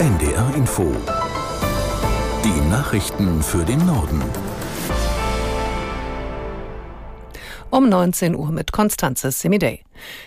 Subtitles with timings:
[0.00, 0.96] NDR Info.
[2.42, 4.22] Die Nachrichten für den Norden.
[7.68, 9.84] Um 19 Uhr mit Konstanze Semidey.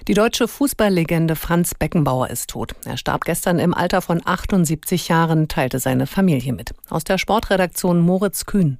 [0.07, 2.75] Die deutsche Fußballlegende Franz Beckenbauer ist tot.
[2.85, 6.75] Er starb gestern im Alter von 78 Jahren, teilte seine Familie mit.
[6.91, 8.77] Aus der Sportredaktion Moritz Kühn.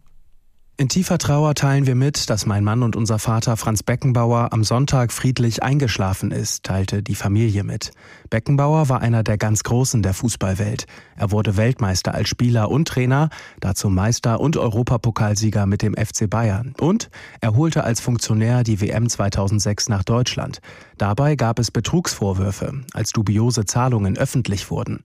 [0.75, 4.63] In tiefer Trauer teilen wir mit, dass mein Mann und unser Vater Franz Beckenbauer am
[4.63, 7.91] Sonntag friedlich eingeschlafen ist, teilte die Familie mit.
[8.31, 10.87] Beckenbauer war einer der ganz Großen der Fußballwelt.
[11.15, 16.73] Er wurde Weltmeister als Spieler und Trainer, dazu Meister und Europapokalsieger mit dem FC Bayern.
[16.79, 20.59] Und er holte als Funktionär die WM 2006 nach Deutschland.
[20.97, 25.03] Dabei gab es Betrugsvorwürfe, als dubiose Zahlungen öffentlich wurden.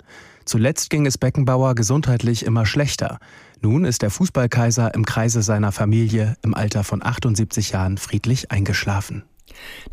[0.48, 3.18] Zuletzt ging es Beckenbauer gesundheitlich immer schlechter.
[3.60, 9.24] Nun ist der Fußballkaiser im Kreise seiner Familie im Alter von 78 Jahren friedlich eingeschlafen.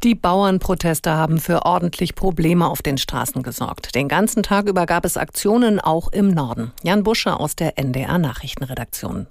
[0.02, 3.96] Die Bauernproteste haben für ordentlich Probleme auf den Straßen gesorgt.
[3.96, 6.72] Den ganzen Tag über gab es Aktionen auch im Norden.
[6.84, 9.27] Jan Busche aus der NDR Nachrichtenredaktion.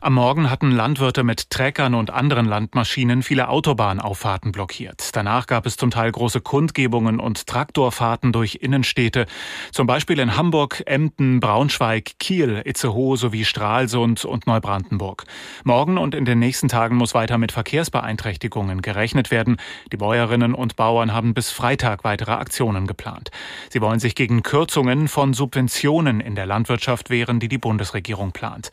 [0.00, 5.16] Am Morgen hatten Landwirte mit Treckern und anderen Landmaschinen viele Autobahnauffahrten blockiert.
[5.16, 9.26] Danach gab es zum Teil große Kundgebungen und Traktorfahrten durch Innenstädte,
[9.72, 15.24] zum Beispiel in Hamburg, Emden, Braunschweig, Kiel, Itzehoe sowie Stralsund und Neubrandenburg.
[15.64, 19.56] Morgen und in den nächsten Tagen muss weiter mit Verkehrsbeeinträchtigungen gerechnet werden.
[19.90, 23.32] Die Bäuerinnen und Bauern haben bis Freitag weitere Aktionen geplant.
[23.68, 28.70] Sie wollen sich gegen Kürzungen von Subventionen in der Landwirtschaft wehren, die die Bundesregierung plant.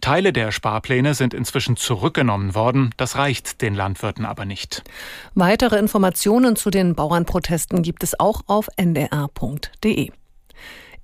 [0.00, 2.90] Teile der Sparpläne sind inzwischen zurückgenommen worden.
[2.96, 4.82] Das reicht den Landwirten aber nicht.
[5.36, 10.10] Weitere Informationen zu den Bauernprotesten gibt es auch auf ndr.de.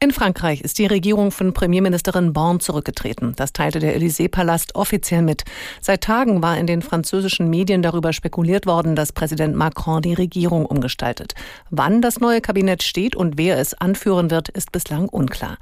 [0.00, 3.32] In Frankreich ist die Regierung von Premierministerin Born zurückgetreten.
[3.36, 5.44] Das teilte der Élysée-Palast offiziell mit.
[5.80, 10.66] Seit Tagen war in den französischen Medien darüber spekuliert worden, dass Präsident Macron die Regierung
[10.66, 11.34] umgestaltet.
[11.70, 15.58] Wann das neue Kabinett steht und wer es anführen wird, ist bislang unklar.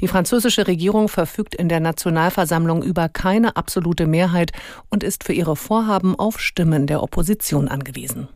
[0.00, 4.52] Die französische Regierung verfügt in der Nationalversammlung über keine absolute Mehrheit
[4.88, 8.28] und ist für ihre Vorhaben auf Stimmen der Opposition angewiesen.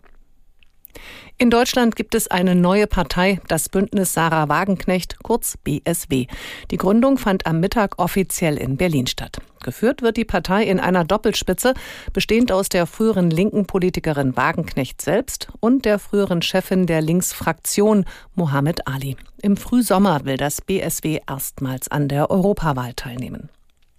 [1.37, 6.27] In Deutschland gibt es eine neue Partei, das Bündnis Sarah Wagenknecht, kurz BSW.
[6.71, 9.39] Die Gründung fand am Mittag offiziell in Berlin statt.
[9.63, 11.75] Geführt wird die Partei in einer Doppelspitze,
[12.13, 18.05] bestehend aus der früheren linken Politikerin Wagenknecht selbst und der früheren Chefin der Linksfraktion
[18.35, 19.17] Mohammed Ali.
[19.43, 23.49] Im Frühsommer will das BSW erstmals an der Europawahl teilnehmen.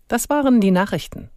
[0.07, 1.29] Das waren die Nachrichten.